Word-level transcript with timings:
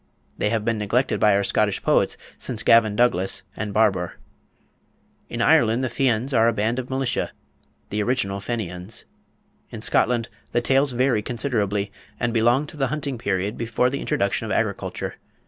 They 0.35 0.49
have 0.49 0.65
been 0.65 0.79
neglected 0.79 1.19
by 1.19 1.35
our 1.35 1.43
Scottish 1.43 1.83
poets 1.83 2.17
since 2.39 2.63
Gavin 2.63 2.95
Douglas 2.95 3.43
and 3.55 3.71
Barbour. 3.71 4.17
In 5.29 5.43
Ireland 5.43 5.83
the 5.83 5.89
Fians 5.89 6.33
are 6.35 6.47
a 6.47 6.53
band 6.53 6.79
of 6.79 6.89
militia 6.89 7.33
the 7.91 8.01
original 8.01 8.39
Fenians. 8.39 9.05
In 9.69 9.83
Scotland 9.83 10.27
the 10.53 10.59
tales 10.61 10.93
vary 10.93 11.21
considerably, 11.21 11.91
and 12.19 12.33
belong 12.33 12.65
to 12.65 12.77
the 12.77 12.87
hunting 12.87 13.19
period 13.19 13.59
before 13.59 13.91
the 13.91 13.99
introduction 14.01 14.45
of 14.47 14.51
agriculture. 14.51 15.17